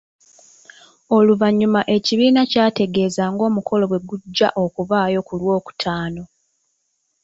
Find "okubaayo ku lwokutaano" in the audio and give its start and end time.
4.63-6.23